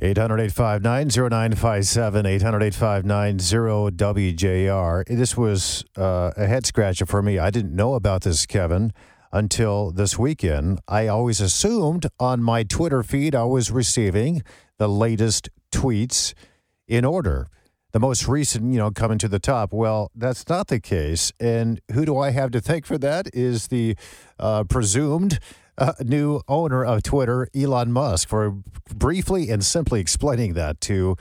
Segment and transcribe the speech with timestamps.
[0.00, 5.04] 800 859 0957, 800 859 WJR.
[5.06, 7.38] This was uh, a head scratcher for me.
[7.38, 8.92] I didn't know about this, Kevin,
[9.32, 10.80] until this weekend.
[10.88, 14.42] I always assumed on my Twitter feed I was receiving
[14.78, 16.32] the latest tweets
[16.88, 17.48] in order.
[17.92, 19.74] The most recent, you know, coming to the top.
[19.74, 21.30] Well, that's not the case.
[21.38, 23.28] And who do I have to thank for that?
[23.34, 23.96] Is the
[24.38, 25.38] uh, presumed
[25.82, 28.58] uh, new owner of Twitter, Elon Musk, for
[28.94, 31.16] briefly and simply explaining that to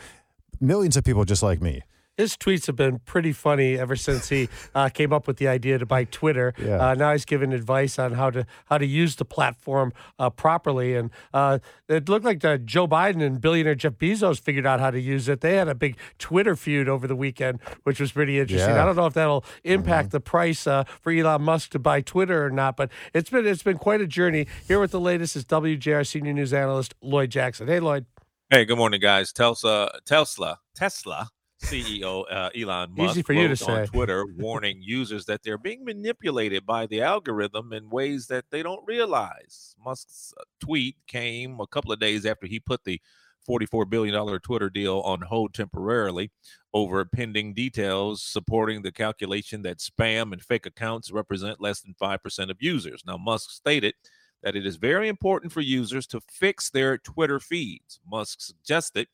[0.59, 1.81] millions of people just like me
[2.17, 5.77] his tweets have been pretty funny ever since he uh, came up with the idea
[5.77, 6.53] to buy Twitter.
[6.57, 6.89] Yeah.
[6.89, 10.95] Uh, now he's giving advice on how to how to use the platform uh, properly,
[10.95, 14.99] and uh, it looked like Joe Biden and billionaire Jeff Bezos figured out how to
[14.99, 15.41] use it.
[15.41, 18.75] They had a big Twitter feud over the weekend, which was pretty interesting.
[18.75, 18.83] Yeah.
[18.83, 20.17] I don't know if that'll impact mm-hmm.
[20.17, 23.63] the price uh, for Elon Musk to buy Twitter or not, but it's been it's
[23.63, 24.47] been quite a journey.
[24.67, 27.67] Here with the latest is WJR senior news analyst Lloyd Jackson.
[27.67, 28.05] Hey, Lloyd.
[28.49, 29.31] Hey, good morning, guys.
[29.31, 31.29] Tesla, Tesla, Tesla
[31.61, 33.81] CEO uh, Elon Musk Easy for you to say.
[33.81, 38.63] on Twitter warning users that they're being manipulated by the algorithm in ways that they
[38.63, 39.75] don't realize.
[39.83, 43.01] Musk's uh, tweet came a couple of days after he put the
[43.47, 46.31] $44 billion Twitter deal on hold temporarily
[46.73, 52.49] over pending details supporting the calculation that spam and fake accounts represent less than 5%
[52.49, 53.03] of users.
[53.05, 53.95] Now, Musk stated
[54.43, 57.99] that it is very important for users to fix their Twitter feeds.
[58.09, 59.07] Musk suggested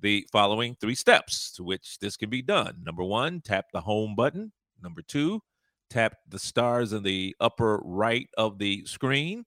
[0.00, 2.82] the following three steps to which this can be done.
[2.84, 4.52] Number one, tap the home button.
[4.82, 5.40] Number two,
[5.90, 9.44] tap the stars in the upper right of the screen.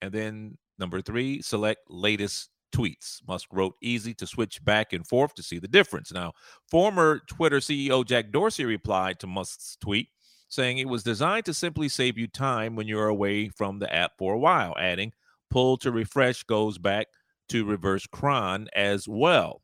[0.00, 3.20] And then number three, select latest tweets.
[3.28, 6.12] Musk wrote easy to switch back and forth to see the difference.
[6.12, 6.32] Now,
[6.70, 10.08] former Twitter CEO Jack Dorsey replied to Musk's tweet
[10.52, 14.12] saying it was designed to simply save you time when you're away from the app
[14.18, 15.10] for a while, adding,
[15.50, 17.06] pull to refresh goes back
[17.48, 19.61] to reverse chron as well.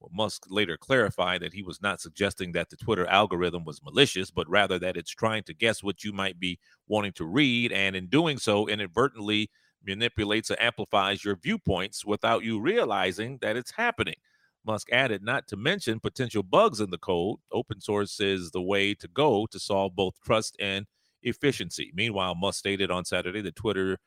[0.00, 4.30] Well, Musk later clarified that he was not suggesting that the Twitter algorithm was malicious,
[4.30, 7.96] but rather that it's trying to guess what you might be wanting to read, and
[7.96, 9.50] in doing so, inadvertently
[9.84, 14.16] manipulates or amplifies your viewpoints without you realizing that it's happening.
[14.64, 17.38] Musk added, not to mention potential bugs in the code.
[17.52, 20.86] Open source is the way to go to solve both trust and
[21.22, 21.90] efficiency.
[21.94, 23.98] Meanwhile, Musk stated on Saturday that Twitter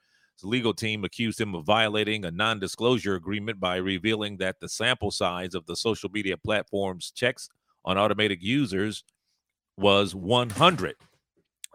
[0.42, 4.68] his legal team accused him of violating a non disclosure agreement by revealing that the
[4.70, 7.50] sample size of the social media platform's checks
[7.86, 9.04] on automated users
[9.78, 10.96] was 100.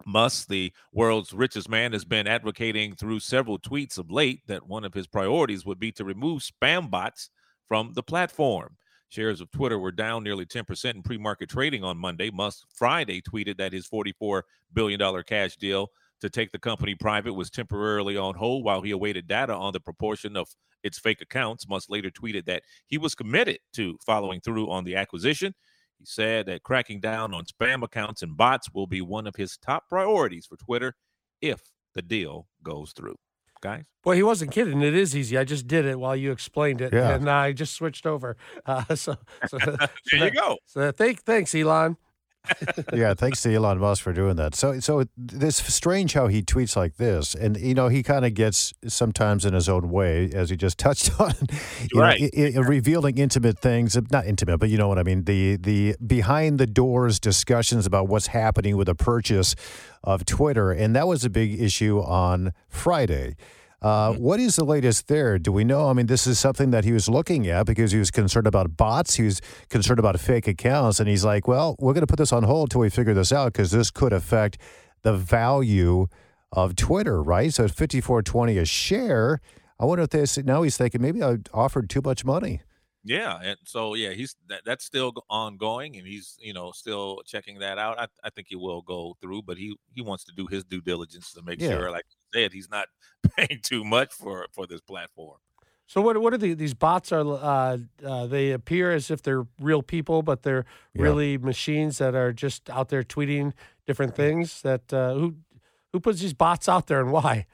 [0.05, 4.85] Musk, the world's richest man, has been advocating through several tweets of late that one
[4.85, 7.31] of his priorities would be to remove spam bots
[7.67, 8.77] from the platform.
[9.09, 12.31] Shares of Twitter were down nearly 10% in pre market trading on Monday.
[12.31, 14.43] Musk Friday tweeted that his $44
[14.75, 15.91] billion cash deal
[16.21, 19.81] to take the company private was temporarily on hold while he awaited data on the
[19.81, 20.49] proportion of
[20.83, 21.69] its fake accounts.
[21.69, 25.55] Musk later tweeted that he was committed to following through on the acquisition.
[25.99, 29.57] He said that cracking down on spam accounts and bots will be one of his
[29.57, 30.95] top priorities for Twitter
[31.41, 31.61] if
[31.95, 33.17] the deal goes through.
[33.63, 33.85] Guys?
[34.05, 34.83] Well, he wasn't kidding.
[34.83, 35.39] It is easy.
[35.39, 37.15] I just did it while you explained it, yeah.
[37.15, 38.37] and I just switched over.
[38.67, 39.17] Uh, so,
[39.49, 39.59] so
[40.11, 40.59] there you go.
[40.67, 41.97] So thank, thanks, Elon
[42.93, 44.55] yeah, thanks to Elon Musk for doing that.
[44.55, 48.35] So, so it's strange how he tweets like this, and you know he kind of
[48.35, 51.35] gets sometimes in his own way, as he just touched on,
[51.95, 53.97] right, know, revealing intimate things.
[54.11, 55.25] Not intimate, but you know what I mean.
[55.25, 59.55] The the behind the doors discussions about what's happening with the purchase
[60.03, 63.37] of Twitter, and that was a big issue on Friday.
[63.83, 65.39] Uh, what is the latest there?
[65.39, 65.89] Do we know?
[65.89, 68.77] I mean, this is something that he was looking at because he was concerned about
[68.77, 69.17] bots.
[69.17, 70.99] He was concerned about fake accounts.
[70.99, 73.33] And he's like, well, we're going to put this on hold until we figure this
[73.33, 74.59] out because this could affect
[75.03, 76.07] the value
[76.53, 77.53] of Twitter, right?
[77.53, 79.41] So at 54.20 a share,
[79.79, 82.63] I wonder if this now he's thinking maybe I offered too much money.
[83.07, 87.61] Yeah, and so yeah, he's that, that's still ongoing, and he's you know still checking
[87.61, 88.01] that out.
[88.01, 90.81] I, I think he will go through, but he he wants to do his due
[90.81, 91.69] diligence to make yeah.
[91.69, 92.89] sure, like you said, he's not
[93.37, 95.39] paying too much for for this platform.
[95.87, 97.13] So what what are the, these bots?
[97.13, 101.03] Are uh, uh, they appear as if they're real people, but they're yeah.
[101.03, 103.53] really machines that are just out there tweeting
[103.87, 104.63] different things?
[104.63, 105.37] That uh, who
[105.93, 107.47] who puts these bots out there and why?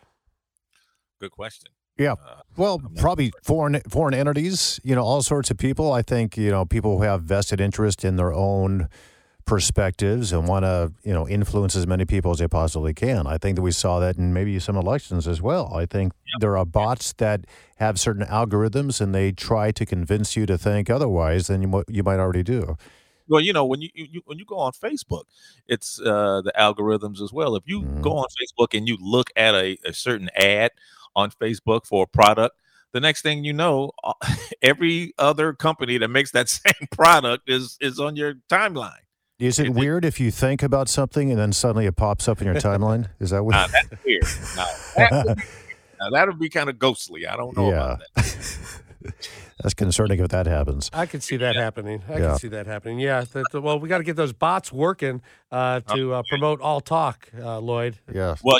[1.20, 1.72] Good question.
[2.02, 2.12] Yeah.
[2.12, 5.92] Uh, well, probably foreign foreign entities, you know, all sorts of people.
[5.92, 8.88] I think, you know, people who have vested interest in their own
[9.44, 13.26] perspectives and want to, you know, influence as many people as they possibly can.
[13.26, 15.72] I think that we saw that in maybe some elections as well.
[15.74, 16.40] I think yep.
[16.40, 17.46] there are bots that
[17.76, 22.02] have certain algorithms and they try to convince you to think otherwise than you, you
[22.02, 22.76] might already do.
[23.28, 25.24] Well, you know, when you, you when you go on Facebook,
[25.66, 27.56] it's uh, the algorithms as well.
[27.56, 28.02] If you mm-hmm.
[28.02, 30.72] go on Facebook and you look at a, a certain ad
[31.14, 32.56] on Facebook for a product,
[32.92, 33.92] the next thing you know,
[34.62, 38.92] every other company that makes that same product is is on your timeline.
[39.38, 42.40] Is it, it weird if you think about something and then suddenly it pops up
[42.40, 43.08] in your timeline?
[43.18, 43.52] Is that what?
[43.52, 44.22] Nah, that's weird.
[44.56, 44.66] Nah,
[44.96, 45.42] that would be,
[46.00, 47.26] now, that would be kind of ghostly.
[47.26, 47.94] I don't know yeah.
[47.94, 48.72] about that.
[49.62, 50.90] That's concerning if that happens.
[50.92, 52.02] I can see that happening.
[52.08, 52.18] I yeah.
[52.18, 52.98] can see that happening.
[52.98, 53.20] Yeah.
[53.20, 55.22] The, the, well, we got to get those bots working
[55.52, 57.98] uh, to uh, promote all talk, uh, Lloyd.
[58.12, 58.34] Yeah.
[58.42, 58.58] Well,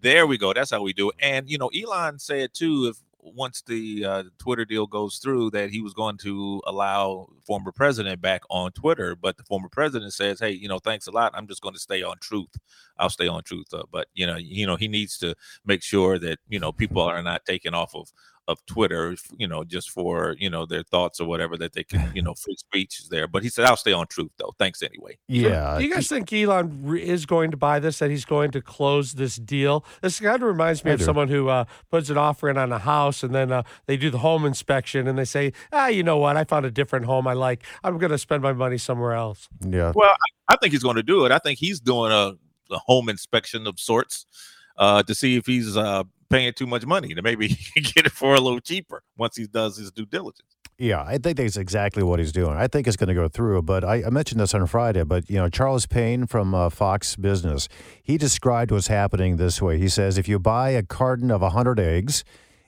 [0.00, 0.52] there we go.
[0.52, 1.16] That's how we do it.
[1.20, 5.70] And you know, Elon said too, if once the uh, Twitter deal goes through, that
[5.70, 9.14] he was going to allow former president back on Twitter.
[9.14, 11.32] But the former president says, "Hey, you know, thanks a lot.
[11.34, 12.56] I'm just going to stay on Truth.
[12.98, 16.18] I'll stay on Truth." Uh, but you know, you know, he needs to make sure
[16.18, 18.12] that you know people are not taken off of
[18.50, 22.10] of Twitter, you know, just for you know their thoughts or whatever that they can,
[22.14, 23.28] you know, free speech is there.
[23.28, 24.52] But he said, "I'll stay on Truth, though.
[24.58, 25.78] Thanks anyway." Yeah.
[25.78, 28.00] Do you guys think Elon is going to buy this?
[28.00, 29.84] That he's going to close this deal?
[30.02, 31.04] This kind of reminds me I of do.
[31.04, 34.10] someone who uh, puts an offer in on a house, and then uh, they do
[34.10, 36.36] the home inspection, and they say, "Ah, you know what?
[36.36, 37.64] I found a different home I like.
[37.84, 39.92] I'm going to spend my money somewhere else." Yeah.
[39.94, 41.32] Well, I, I think he's going to do it.
[41.32, 42.34] I think he's doing a,
[42.72, 44.26] a home inspection of sorts
[44.76, 48.34] uh, to see if he's uh, paying too much money to maybe get it for
[48.34, 50.56] a little cheaper once he does his due diligence.
[50.78, 52.56] Yeah, I think that's exactly what he's doing.
[52.56, 53.60] I think it's going to go through.
[53.62, 55.04] But I, I mentioned this on Friday.
[55.04, 57.68] But you know, Charles Payne from uh, Fox Business,
[58.02, 59.76] he described what's happening this way.
[59.76, 62.24] He says if you buy a carton of hundred eggs,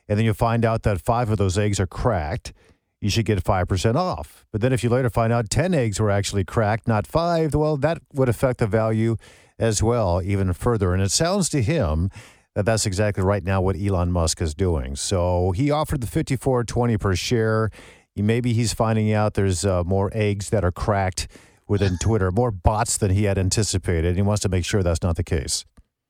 [0.09, 2.53] and then you find out that five of those eggs are cracked,
[3.01, 4.45] you should get 5% off.
[4.53, 7.77] But then if you later find out 10 eggs were actually cracked, not five, well,
[7.79, 9.17] that would affect the value
[9.59, 10.93] as well, even further.
[10.93, 12.11] And it sounds to him
[12.55, 14.97] that that's exactly right now what Elon Musk is doing.
[14.97, 17.71] So he offered the 54.20 per share.
[18.15, 21.29] Maybe he's finding out there's uh, more eggs that are cracked
[21.67, 24.17] within Twitter, more bots than he had anticipated.
[24.17, 25.65] He wants to make sure that's not the case.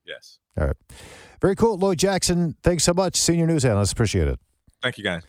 [0.05, 0.39] Yes.
[0.59, 0.77] All right.
[1.41, 1.79] Very cool.
[1.79, 3.17] Lloyd Jackson, thanks so much.
[3.17, 3.93] Senior news analyst.
[3.93, 4.39] Appreciate it.
[4.83, 5.23] Thank you, guys.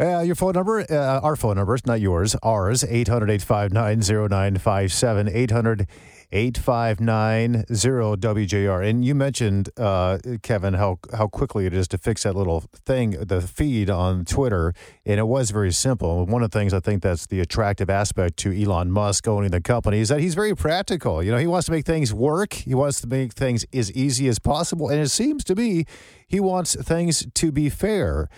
[0.00, 5.28] Uh, your phone number, uh, our phone number, not yours, ours, 800 859 0957.
[5.28, 5.86] 800
[6.32, 7.64] 8590
[8.16, 8.88] WJR.
[8.88, 13.12] And you mentioned, uh, Kevin, how, how quickly it is to fix that little thing,
[13.12, 14.74] the feed on Twitter.
[15.06, 16.26] And it was very simple.
[16.26, 19.60] One of the things I think that's the attractive aspect to Elon Musk owning the
[19.60, 21.22] company is that he's very practical.
[21.22, 24.26] You know, he wants to make things work, he wants to make things as easy
[24.26, 24.88] as possible.
[24.88, 25.84] And it seems to me
[26.26, 28.28] he wants things to be fair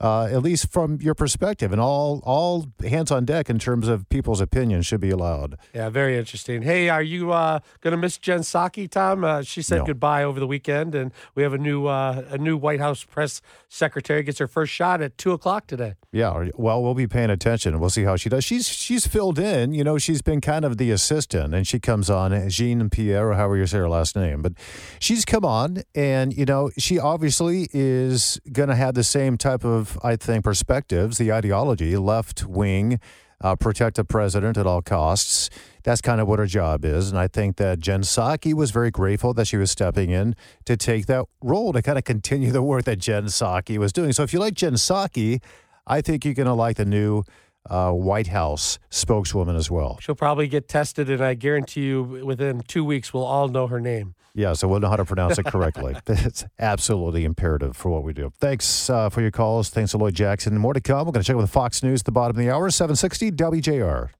[0.00, 4.08] uh, at least from your perspective, and all all hands on deck in terms of
[4.08, 5.56] people's opinions should be allowed.
[5.72, 6.62] Yeah, very interesting.
[6.62, 9.24] Hey, are you uh, going to miss Jen Psaki, Tom?
[9.24, 9.86] Uh, she said no.
[9.86, 13.40] goodbye over the weekend, and we have a new uh, a new White House press
[13.68, 15.94] secretary gets her first shot at two o'clock today.
[16.12, 17.78] Yeah, well, we'll be paying attention.
[17.78, 18.44] We'll see how she does.
[18.44, 19.74] She's she's filled in.
[19.74, 23.34] You know, she's been kind of the assistant, and she comes on Jean Pierre, or
[23.34, 24.54] however you say her last name, but
[24.98, 29.64] she's come on, and you know, she obviously is going to have the same type
[29.84, 33.00] of I think, perspectives, the ideology, left wing,
[33.40, 35.50] uh, protect the president at all costs.
[35.82, 37.10] That's kind of what her job is.
[37.10, 40.34] And I think that Jen Psaki was very grateful that she was stepping in
[40.64, 44.12] to take that role to kind of continue the work that Jen Psaki was doing.
[44.12, 45.42] So if you like Jen Psaki,
[45.86, 47.24] I think you're going to like the new
[47.68, 49.98] uh, White House spokeswoman as well.
[50.00, 53.80] She'll probably get tested, and I guarantee you within two weeks we'll all know her
[53.80, 54.14] name.
[54.36, 55.94] Yeah, so we'll know how to pronounce it correctly.
[56.08, 58.32] it's absolutely imperative for what we do.
[58.40, 59.70] Thanks uh, for your calls.
[59.70, 60.58] Thanks to Lloyd Jackson.
[60.58, 61.06] More to come.
[61.06, 64.10] We're going to check with Fox News at the bottom of the hour, 760 WJR.